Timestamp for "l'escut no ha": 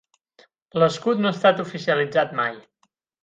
0.83-1.35